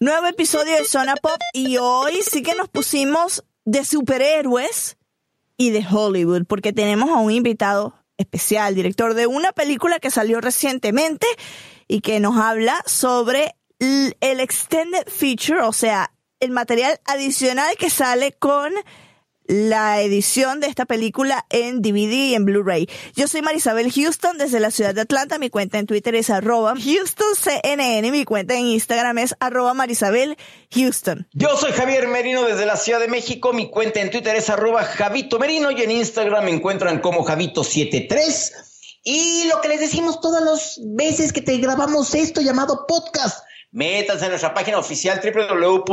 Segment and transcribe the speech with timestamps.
[0.00, 4.96] Nuevo episodio de Zona Pop y hoy sí que nos pusimos de superhéroes
[5.56, 10.40] y de Hollywood porque tenemos a un invitado especial, director de una película que salió
[10.40, 11.26] recientemente
[11.88, 18.30] y que nos habla sobre el extended feature, o sea, el material adicional que sale
[18.30, 18.72] con
[19.48, 22.88] la edición de esta película en DVD y en Blu-ray.
[23.16, 25.38] Yo soy Marisabel Houston desde la ciudad de Atlanta.
[25.38, 28.12] Mi cuenta en Twitter es arroba HoustonCNN.
[28.12, 30.36] Mi cuenta en Instagram es arroba Marisabel
[30.72, 31.26] Houston.
[31.32, 33.54] Yo soy Javier Merino desde la Ciudad de México.
[33.54, 38.52] Mi cuenta en Twitter es arroba Javito Merino y en Instagram me encuentran como Javito73.
[39.02, 44.24] Y lo que les decimos todas las veces que te grabamos esto llamado podcast Métanse
[44.24, 45.86] en nuestra página oficial www.cnne.com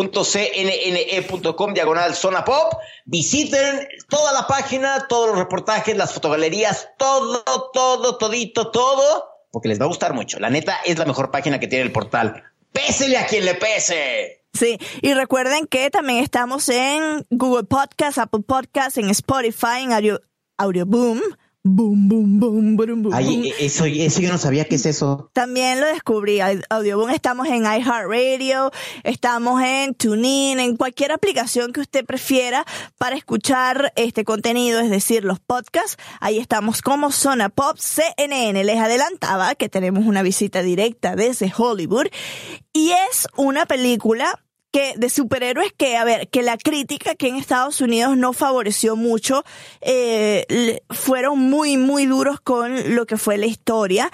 [1.73, 2.73] diagonal zona pop.
[3.05, 9.79] Visiten toda la página, todos los reportajes, las fotogalerías, todo, todo, todito, todo, porque les
[9.79, 10.39] va a gustar mucho.
[10.39, 12.43] La neta es la mejor página que tiene el portal.
[12.71, 14.45] Pésele a quien le pese.
[14.53, 20.21] Sí, y recuerden que también estamos en Google Podcast, Apple Podcast, en Spotify, en Audio,
[20.57, 21.21] Audio Boom
[21.67, 23.11] Boom, boom, boom, boom, boom.
[23.11, 25.31] Ay, eso, eso yo no sabía qué es eso.
[25.33, 26.39] También lo descubrí.
[26.39, 28.71] Audioboom estamos en iHeartRadio,
[29.03, 32.65] estamos en TuneIn, en cualquier aplicación que usted prefiera
[32.99, 35.97] para escuchar este contenido, es decir, los podcasts.
[36.19, 38.63] Ahí estamos como Zona Pop CNN.
[38.63, 42.09] Les adelantaba que tenemos una visita directa desde Hollywood
[42.73, 44.39] y es una película
[44.75, 48.97] que de superhéroes que, a ver, que la crítica que en Estados Unidos no favoreció
[48.97, 49.45] mucho,
[49.79, 54.11] eh, fueron muy, muy duros con lo que fue la historia.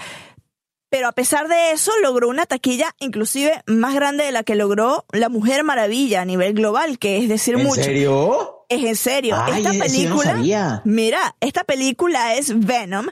[0.92, 5.06] Pero a pesar de eso, logró una taquilla inclusive más grande de la que logró
[5.12, 7.80] La Mujer Maravilla a nivel global, que es decir mucho.
[7.80, 8.66] ¿En serio?
[8.70, 9.38] Es en serio.
[9.48, 13.08] esta película, mira, esta película es Venom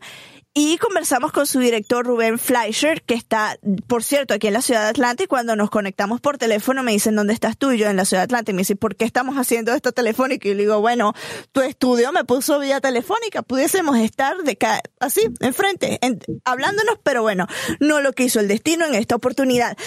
[0.53, 4.83] y conversamos con su director Rubén Fleischer, que está, por cierto, aquí en la ciudad
[4.83, 5.23] de Atlanta.
[5.23, 7.71] Y cuando nos conectamos por teléfono, me dicen, ¿dónde estás tú?
[7.71, 8.51] Y yo en la ciudad de Atlanta.
[8.51, 10.47] Y me dice, ¿por qué estamos haciendo esto telefónico?
[10.47, 11.13] Y le digo, bueno,
[11.51, 13.43] tu estudio me puso vía telefónica.
[13.43, 14.57] Pudiésemos estar de
[14.99, 15.99] así, enfrente,
[16.45, 17.45] hablándonos, pero bueno,
[17.79, 19.77] no lo quiso el destino en esta oportunidad.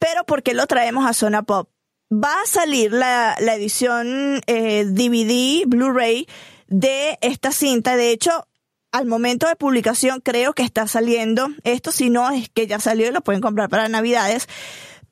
[0.00, 1.70] Pero ¿por qué lo traemos a Zona Pop?
[2.12, 6.26] Va a salir la, la edición eh, DVD, Blu-ray
[6.66, 7.96] de esta cinta.
[7.96, 8.47] De hecho,
[8.92, 11.48] al momento de publicación creo que está saliendo.
[11.64, 14.48] Esto si no es que ya salió y lo pueden comprar para Navidades.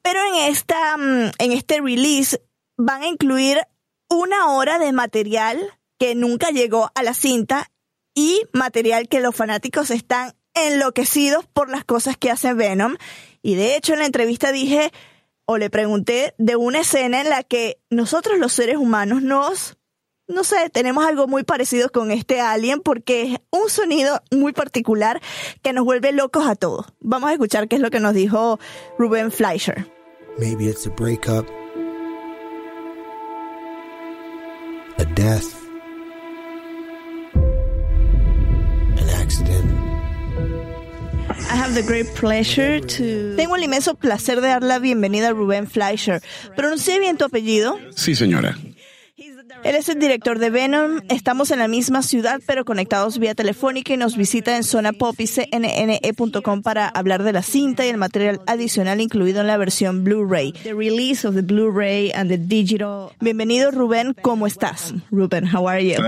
[0.03, 2.41] Pero en esta, mm, en este release
[2.77, 3.61] van a incluir
[4.09, 5.59] una hora de material
[5.99, 7.71] que nunca llegó a la cinta
[8.15, 12.97] y material que los fanáticos están enloquecidos por las cosas que hace Venom.
[13.43, 14.93] Y de hecho en la entrevista dije
[15.45, 19.77] o le pregunté de una escena en la que nosotros los seres humanos nos
[20.29, 25.21] no sé, tenemos algo muy parecido con este alien porque es un sonido muy particular
[25.63, 26.87] que nos vuelve locos a todos.
[27.01, 28.59] Vamos a escuchar qué es lo que nos dijo
[28.99, 29.87] Ruben Fleischer.
[30.39, 31.47] Maybe it's a breakup,
[34.99, 35.55] a death,
[38.99, 39.65] an accident.
[41.29, 43.37] I have the great pleasure to...
[43.37, 46.21] Tengo el inmenso placer de dar la bienvenida a Ruben Fleischer.
[46.55, 47.79] ¿Pronuncié bien tu apellido?
[47.95, 48.59] Sí, señora.
[49.67, 51.01] Él es el director de Venom.
[51.09, 55.17] Estamos en la misma ciudad, pero conectados vía telefónica y nos visita en zona pop
[55.19, 60.05] y cnne.com para hablar de la cinta y el material adicional incluido en la versión
[60.05, 60.53] Blu-ray.
[60.63, 63.11] The release of the Blu-ray and the digital.
[63.19, 64.15] Bienvenido, Rubén.
[64.23, 64.95] ¿Cómo estás?
[65.11, 66.01] Rubén, how are you?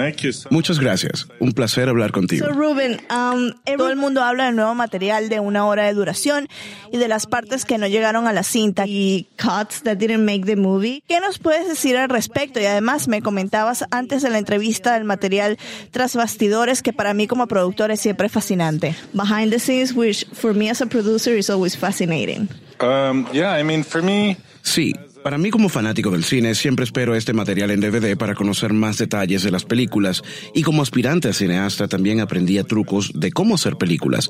[0.50, 1.26] Muchas gracias.
[1.40, 2.46] Un placer hablar contigo.
[2.46, 6.46] So, Rubén, um, todo el mundo habla del nuevo material de una hora de duración
[6.92, 10.46] y de las partes que no llegaron a la cinta y cuts that didn't make
[10.46, 11.02] the movie.
[11.08, 12.60] ¿Qué nos puedes decir al respecto?
[12.60, 15.56] Y además me comentas comentabas antes de la entrevista del material
[15.90, 18.94] tras bastidores que para mí como productor es siempre fascinante.
[19.14, 22.48] Behind the scenes, which for me as a producer is always fascinating.
[22.80, 24.36] Um, yeah, I mean, for me...
[24.62, 24.92] Sí,
[25.22, 28.98] para mí como fanático del cine siempre espero este material en DVD para conocer más
[28.98, 30.22] detalles de las películas
[30.54, 34.28] y como aspirante a cineasta también aprendía trucos de cómo hacer películas.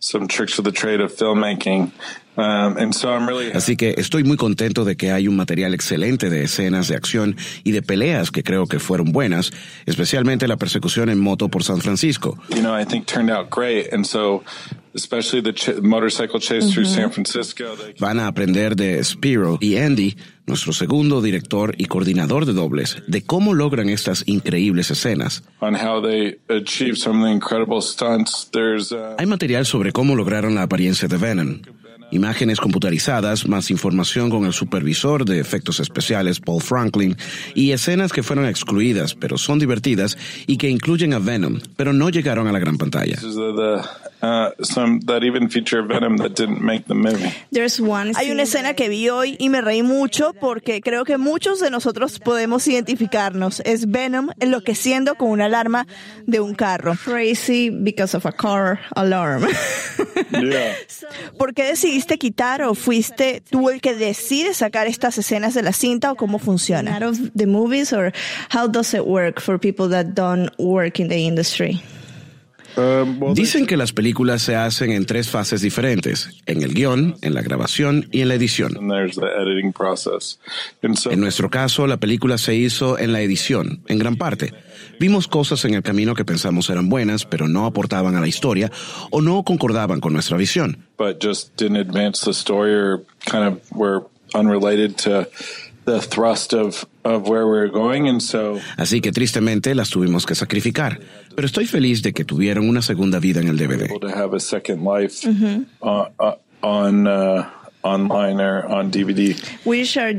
[0.00, 1.90] Some tricks of the trade of filmmaking
[3.54, 7.36] Así que estoy muy contento de que hay un material excelente de escenas de acción
[7.62, 9.52] y de peleas que creo que fueron buenas,
[9.86, 12.38] especialmente la persecución en moto por San Francisco.
[17.98, 20.16] Van a aprender de Spiro y Andy,
[20.46, 25.42] nuestro segundo director y coordinador de dobles, de cómo logran estas increíbles escenas.
[25.60, 25.66] Uh,
[29.18, 31.60] hay material sobre cómo lograron la apariencia de Venom
[32.14, 37.16] imágenes computarizadas, más información con el supervisor de efectos especiales Paul Franklin
[37.54, 38.84] y escenas que fueron excluidas
[39.18, 43.16] pero son divertidas y que incluyen a Venom, pero no llegaron a la gran pantalla.
[48.16, 51.70] Hay una escena que vi hoy y me reí mucho porque creo que muchos de
[51.70, 53.60] nosotros podemos identificarnos.
[53.60, 55.86] Es Venom enloqueciendo con una alarma
[56.26, 56.94] de un carro.
[57.04, 59.46] Crazy because of a car alarm.
[61.38, 65.72] ¿Por qué decidiste quitar o fuiste tú el que decide sacar estas escenas de la
[65.72, 66.96] cinta o cómo funciona?
[66.96, 68.12] Out of the movies or
[68.50, 71.82] how does it work for people that don't work in the industry?
[72.76, 77.34] Um, Dicen que las películas se hacen en tres fases diferentes, en el guion, en
[77.34, 78.76] la grabación y en la edición.
[81.10, 84.52] En nuestro caso, la película se hizo en la edición, en gran parte.
[84.98, 88.70] Vimos cosas en el camino que pensamos eran buenas, pero no aportaban a la historia
[89.10, 90.86] o no concordaban con nuestra visión.
[98.76, 101.00] Así que tristemente las tuvimos que sacrificar,
[101.34, 103.88] pero estoy feliz de que tuvieron una segunda vida en el DVD.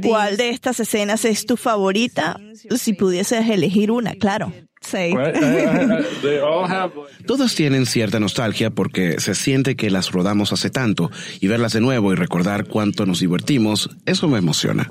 [0.07, 2.39] ¿Cuál de estas escenas es tu favorita?
[2.77, 4.53] Si pudieses elegir una, claro.
[7.25, 11.09] Todas tienen cierta nostalgia porque se siente que las rodamos hace tanto
[11.39, 14.87] y verlas de nuevo y recordar cuánto nos divertimos, eso me emociona.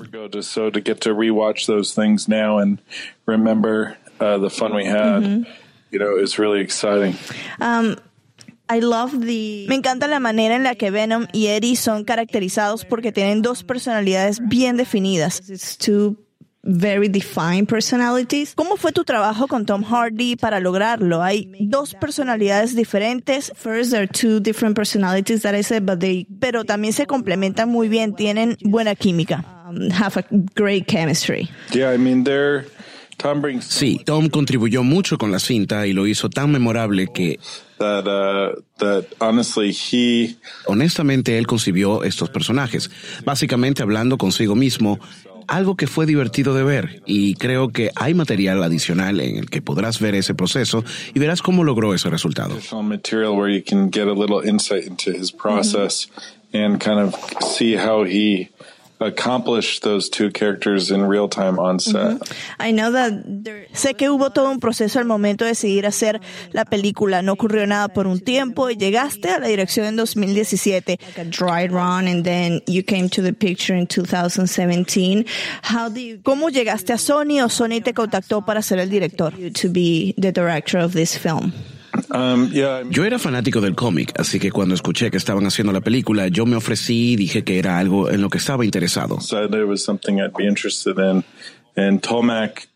[8.69, 13.63] Me encanta la manera en la que Venom y Eddie son caracterizados porque tienen dos
[13.63, 15.41] personalidades bien definidas
[16.65, 18.53] very defined personalities.
[18.55, 21.21] ¿Cómo fue tu trabajo con Tom Hardy para lograrlo?
[21.21, 23.51] Hay dos personalidades diferentes.
[23.55, 27.69] First, there are two different personalities that I said, but they, pero también se complementan
[27.69, 29.45] muy bien, tienen buena química.
[29.67, 30.25] Um, have a
[30.55, 31.49] great chemistry.
[31.71, 32.65] Yeah, I mean, they're
[33.61, 37.39] sí, Tom contribuyó mucho con la cinta y lo hizo tan memorable que
[37.79, 38.11] uh,
[40.65, 42.91] honestamente él concibió estos personajes,
[43.23, 44.99] básicamente hablando consigo mismo
[45.47, 49.61] algo que fue divertido de ver y creo que hay material adicional en el que
[49.61, 50.83] podrás ver ese proceso
[51.13, 52.57] y verás cómo logró ese resultado.
[58.99, 62.21] Of see how he accomplish those two characters in real time on set.
[62.59, 63.11] I know that
[63.73, 66.21] sé que hubo todo un proceso al momento de decidir hacer
[66.53, 67.21] la película.
[67.21, 70.99] No ocurrió nada por un tiempo y llegaste a la dirección en 2017.
[71.01, 75.25] Like a dry run and then you came to the picture in 2017.
[75.63, 79.31] How do you, ¿Cómo llegaste a Sony o Sony te contactó para ser el director?
[79.31, 81.53] To be the director of this film.
[82.15, 82.49] Um,
[82.89, 86.45] yo era fanático del cómic, así que cuando escuché que estaban haciendo la película, yo
[86.45, 89.19] me ofrecí y dije que era algo en lo que estaba interesado.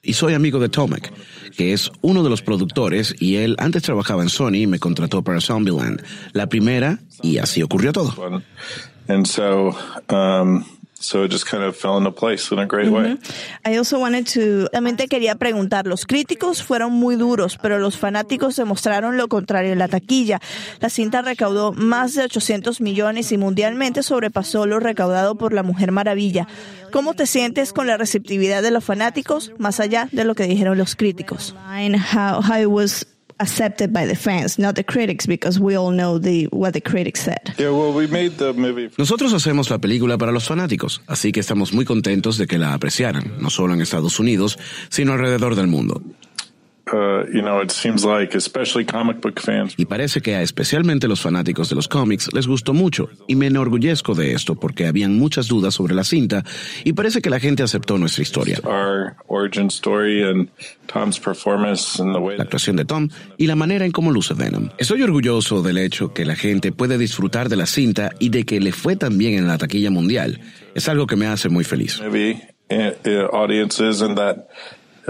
[0.04, 1.14] Y soy amigo de Tomac,
[1.56, 5.24] que es uno de los productores, y él antes trabajaba en Sony y me contrató
[5.24, 6.04] para Zombieland,
[6.34, 8.14] la primera, y así ocurrió todo.
[9.08, 10.64] Um,
[11.02, 13.18] So it just kind of fell into place in a great way.
[13.66, 17.98] I also wanted to, también te quería preguntar, los críticos fueron muy duros, pero los
[17.98, 20.42] fanáticos demostraron lo contrario en la taquilla.
[20.82, 25.94] La cinta recaudó más de 800 millones y mundialmente sobrepasó lo recaudado por La Mujer
[25.94, 26.48] Maravilla.
[26.92, 30.78] ¿Cómo te sientes con la receptividad de los fanáticos, más allá de lo que dijeron
[30.78, 31.56] los críticos?
[32.14, 33.06] How, how it was
[33.40, 37.22] accepted by the fans, not the critics, because we all know the, what the critics
[37.22, 37.56] said.
[38.98, 42.74] Nosotros hacemos la película para los fanáticos, así que estamos muy contentos de que la
[42.74, 44.58] apreciaran, no solo en Estados Unidos,
[44.90, 46.02] sino alrededor del mundo.
[46.92, 47.26] Uh,
[49.78, 53.48] y parece que a especialmente los fanáticos de los cómics les gustó mucho, y me
[53.48, 56.44] enorgullezco de esto porque habían muchas dudas sobre la cinta,
[56.84, 58.60] y parece que la gente aceptó nuestra historia.
[62.38, 64.70] La actuación de Tom y la manera en cómo luce Venom.
[64.78, 68.60] Estoy orgulloso del hecho que la gente puede disfrutar de la cinta y de que
[68.60, 70.40] le fue tan bien en la taquilla mundial.
[70.76, 72.00] Es algo que me hace muy feliz.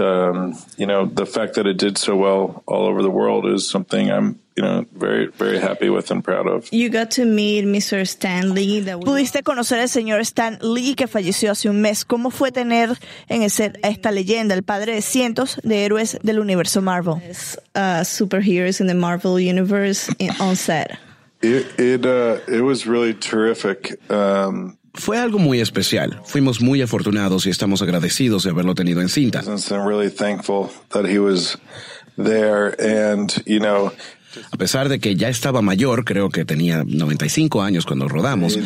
[0.00, 3.68] Um, you know, the fact that it did so well all over the world is
[3.68, 6.68] something I'm, you know, very, very happy with and proud of.
[6.72, 8.06] You got to meet Mr.
[8.06, 8.82] Stan Lee.
[8.82, 12.04] Pudiste conocer al señor Stan Lee que falleció hace un mes.
[12.04, 16.18] ¿Cómo fue tener en el set a esta leyenda, el padre de cientos de héroes
[16.22, 17.14] del universo Marvel?
[17.74, 20.98] Uh, superheroes in the Marvel universe on set.
[21.42, 23.98] It it uh, it was really terrific.
[24.10, 26.20] Um, fue algo muy especial.
[26.24, 29.42] Fuimos muy afortunados y estamos agradecidos de haberlo tenido en cinta.
[34.52, 38.56] A pesar de que ya estaba mayor, creo que tenía 95 años cuando rodamos.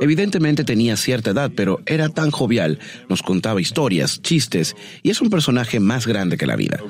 [0.00, 4.74] Evidentemente tenía cierta edad, pero era tan jovial, nos contaba historias, chistes,
[5.04, 6.80] y es un personaje más grande que la vida.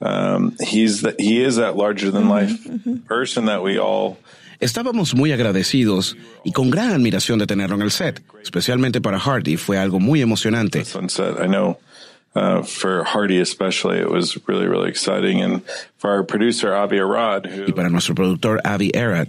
[0.00, 2.52] Um, he's the, he is that larger than life
[3.06, 4.18] person that we all
[4.60, 9.56] Estábamos muy agradecidos y con gran admiración de tenerlo en el set, especialmente para Hardy.
[9.56, 10.82] Fue algo muy emocionante.
[10.82, 11.78] I know
[12.34, 15.42] uh, for Hardy especially, it was really, really exciting.
[15.42, 15.62] And
[15.98, 19.28] for our producer, Avi Arad, who, y para nuestro productor, Avi Arad,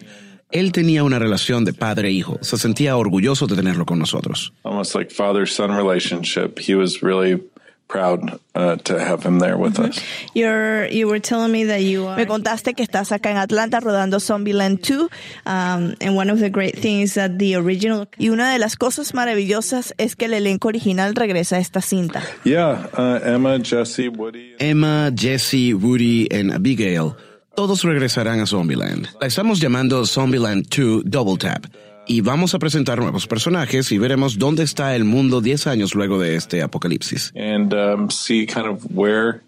[0.51, 2.38] él tenía una relación de padre e hijo.
[2.41, 4.53] Se sentía orgulloso de tenerlo con nosotros.
[4.63, 6.57] Almost like father-son relationship.
[6.59, 7.41] He was really
[7.88, 10.00] proud uh, to have him there with us.
[10.34, 12.17] You're, you were telling me that you are...
[12.17, 15.10] Me contaste que estás acá en Atlanta rodando Zombieland 2,
[15.46, 18.08] um, and one of the great things that the original...
[18.17, 22.24] Y una de las cosas maravillosas es que el elenco original regresa a esta cinta.
[22.44, 24.56] Yeah, uh, Emma, Jesse, Woody...
[24.60, 27.15] Emma, Jesse, Woody, and Abigail
[27.56, 29.08] todos regresarán a Zombieland.
[29.20, 31.65] La estamos llamando Zombieland 2 Double Tap
[32.08, 36.20] y vamos a presentar nuevos personajes y veremos dónde está el mundo 10 años luego
[36.20, 37.34] de este apocalipsis.
[37.36, 39.42] And um, see kind of where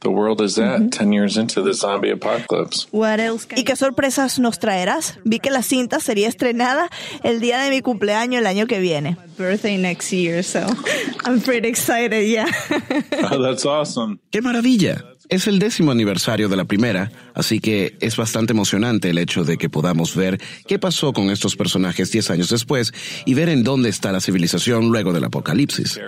[0.00, 0.98] the world is at mm -hmm.
[0.98, 2.86] 10 years into the zombie apocalypse.
[2.92, 5.18] What else ¿Y qué sorpresas nos traerás?
[5.24, 6.88] Vi que la cinta sería estrenada
[7.22, 9.16] el día de mi cumpleaños el año que viene.
[9.36, 10.60] birthday next year, so
[11.24, 12.46] I'm pretty excited, yeah.
[13.30, 14.18] oh, that's awesome.
[14.30, 15.04] ¡Qué maravilla!
[15.28, 19.58] Es el décimo aniversario de la primera, así que es bastante emocionante el hecho de
[19.58, 22.94] que podamos ver qué pasó con estos personajes 10 años después
[23.26, 26.00] y ver en dónde está la civilización luego del apocalipsis.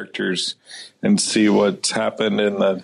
[1.02, 2.82] And see what's happened in the,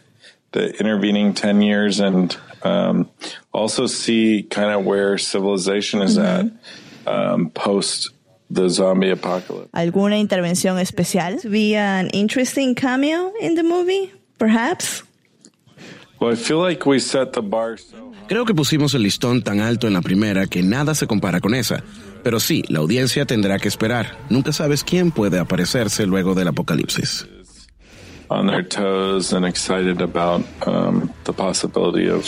[0.52, 3.08] the intervening 10 years and um,
[3.52, 6.46] also see kind of where civilization is at
[7.06, 8.10] um, post
[8.50, 9.70] the zombie apocalypse.
[9.72, 11.38] ¿Alguna intervención especial?
[11.50, 15.05] Be an interesting cameo in the movie, perhaps?
[18.28, 21.54] Creo que pusimos el listón tan alto en la primera que nada se compara con
[21.54, 21.82] esa.
[22.24, 24.18] Pero sí, la audiencia tendrá que esperar.
[24.30, 27.28] Nunca sabes quién puede aparecerse luego del apocalipsis.
[28.28, 32.26] On their toes and excited about um, the possibility of.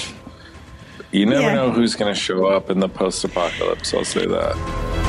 [1.11, 3.95] You never know who's going to show up in the post-apocalypse.
[3.95, 5.08] I'll say that.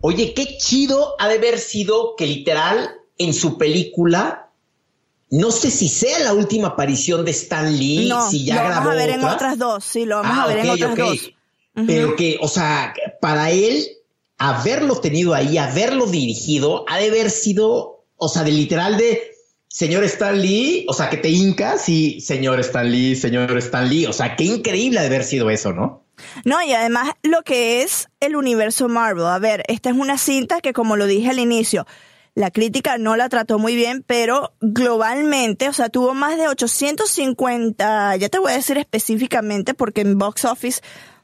[0.00, 4.50] Oye, qué chido ha de haber sido que literal en su película,
[5.30, 8.96] no sé si sea la última aparición de Stan Lee, si ya lo vamos a
[8.96, 11.30] ver en otras dos, sí, lo vamos a ah, ver en otras dos.
[11.86, 13.86] Pero que, o sea, para él,
[14.36, 19.32] haberlo tenido ahí, haberlo dirigido, ha de haber sido, o sea, de literal de
[19.68, 24.06] señor Stan Lee, o sea, que te hincas y señor Stan Lee, señor Stan Lee,
[24.06, 26.02] o sea, qué increíble ha de haber sido eso, ¿no?
[26.44, 29.26] No, y además lo que es el universo Marvel.
[29.26, 31.86] A ver, esta es una cinta que, como lo dije al inicio,
[32.34, 38.16] la crítica no la trató muy bien, pero globalmente, o sea, tuvo más de 850,
[38.16, 40.80] ya te voy a decir específicamente, porque en Box Office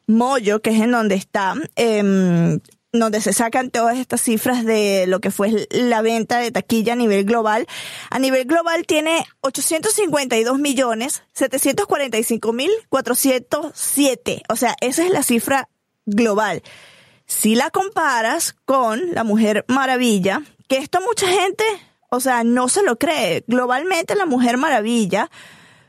[0.07, 2.59] Moyo, que es en donde está, eh,
[3.01, 6.97] donde se sacan todas estas cifras de lo que fue la venta de taquilla a
[6.97, 7.67] nivel global.
[8.11, 14.43] A nivel global tiene 852 millones 745 mil 407.
[14.49, 15.69] O sea, esa es la cifra
[16.07, 16.63] global.
[17.27, 21.65] Si la comparas con La Mujer Maravilla, que esto mucha gente,
[22.11, 23.45] o sea, no se lo cree.
[23.49, 25.31] Globalmente La Mujer Maravilla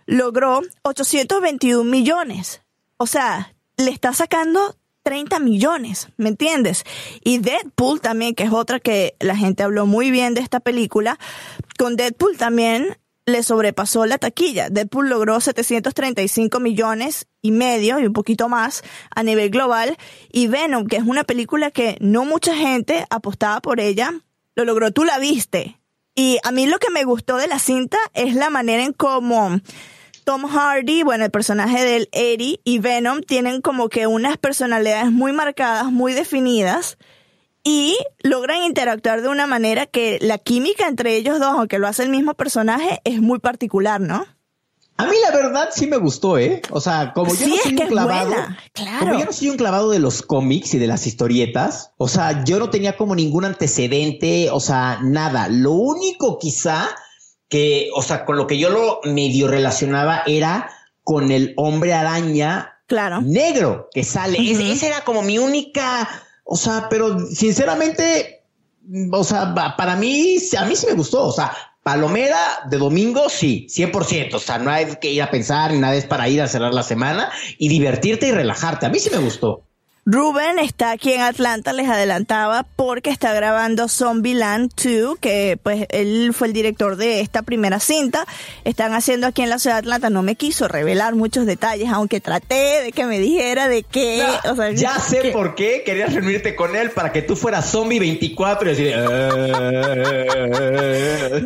[0.07, 2.61] logró 821 millones.
[2.97, 6.83] O sea, le está sacando 30 millones, ¿me entiendes?
[7.23, 11.19] Y Deadpool también, que es otra que la gente habló muy bien de esta película,
[11.77, 12.97] con Deadpool también
[13.27, 14.69] le sobrepasó la taquilla.
[14.69, 18.83] Deadpool logró 735 millones y medio y un poquito más
[19.15, 19.95] a nivel global.
[20.31, 24.11] Y Venom, que es una película que no mucha gente apostaba por ella,
[24.55, 24.91] lo logró.
[24.91, 25.79] Tú la viste.
[26.15, 29.59] Y a mí lo que me gustó de la cinta es la manera en cómo
[30.25, 35.33] Tom Hardy, bueno, el personaje del Eddie y Venom tienen como que unas personalidades muy
[35.33, 36.97] marcadas, muy definidas
[37.63, 42.01] y logran interactuar de una manera que la química entre ellos dos, aunque lo hace
[42.01, 44.25] el mismo personaje, es muy particular, ¿no?
[44.97, 46.61] A mí la verdad sí me gustó, ¿eh?
[46.71, 48.33] O sea, como yo no soy un clavado,
[48.99, 52.43] como yo no soy un clavado de los cómics y de las historietas, o sea,
[52.45, 55.49] yo no tenía como ningún antecedente, o sea, nada.
[55.49, 56.89] Lo único quizá
[57.49, 60.69] que, o sea, con lo que yo lo medio relacionaba era
[61.03, 63.21] con el hombre araña claro.
[63.21, 64.37] negro que sale.
[64.39, 66.09] esa era como mi única,
[66.43, 68.43] o sea, pero sinceramente,
[69.11, 73.67] o sea, para mí, a mí sí me gustó, o sea, Palomera de domingo, sí,
[73.69, 74.33] 100%.
[74.33, 76.73] O sea, no hay que ir a pensar ni nada, es para ir a cerrar
[76.73, 78.87] la semana y divertirte y relajarte.
[78.87, 79.64] A mí sí me gustó.
[80.07, 86.31] Rubén está aquí en Atlanta, les adelantaba, porque está grabando Zombieland 2, que pues él
[86.31, 88.27] fue el director de esta primera cinta.
[88.65, 92.21] Están haciendo aquí en la ciudad de Atlanta, no me quiso revelar muchos detalles, aunque
[92.21, 94.23] traté de que me dijera de qué.
[94.75, 98.75] ya sé por qué querías reunirte con él para que tú fueras zombie 24 y
[98.75, 98.93] decir...
[98.95, 99.55] Eh".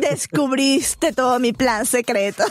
[0.00, 2.44] Descubriste todo mi plan secreto.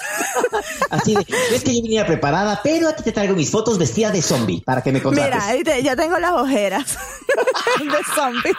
[0.89, 1.23] Así de,
[1.53, 4.81] es que yo venía preparada, pero aquí te traigo mis fotos vestida de zombie para
[4.81, 5.43] que me contrates.
[5.53, 6.97] Mira, ya tengo las ojeras
[7.79, 8.53] de zombie.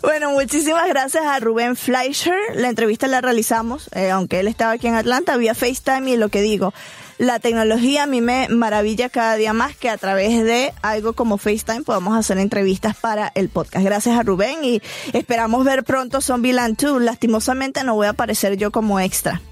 [0.00, 2.34] Bueno, muchísimas gracias a Rubén Fleischer.
[2.54, 6.30] La entrevista la realizamos, eh, aunque él estaba aquí en Atlanta, vía FaceTime y lo
[6.30, 6.72] que digo,
[7.18, 11.36] la tecnología a mí me maravilla cada día más que a través de algo como
[11.36, 13.84] FaceTime podamos hacer entrevistas para el podcast.
[13.84, 14.80] Gracias a Rubén y
[15.12, 17.02] esperamos ver pronto Zombieland 2.
[17.02, 19.42] Lastimosamente no voy a aparecer yo como extra.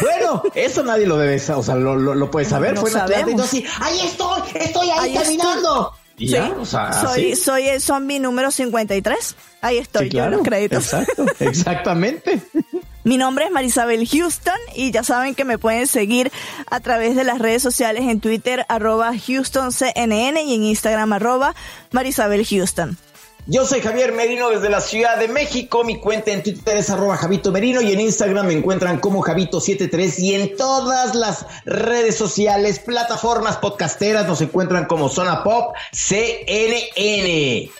[0.00, 2.76] Bueno, eso nadie lo debe saber, o sea, lo, lo, puede saber.
[2.76, 5.92] Fue así, ahí estoy, estoy ahí, caminando.
[6.18, 9.36] Y sí, o sea, soy, soy el zombie número 53.
[9.60, 10.84] Ahí estoy, yo los créditos.
[10.92, 12.40] Exacto, exactamente.
[13.04, 16.32] Mi nombre es Marisabel Houston y ya saben que me pueden seguir
[16.70, 21.54] a través de las redes sociales en Twitter arroba HoustonCNN y en Instagram arroba
[21.92, 22.98] Marisabel Houston.
[23.48, 25.84] Yo soy Javier Merino desde la Ciudad de México.
[25.84, 30.18] Mi cuenta en Twitter es arroba Javito Merino y en Instagram me encuentran como Javito73
[30.18, 37.70] y en todas las redes sociales, plataformas podcasteras nos encuentran como Zona Pop CNN.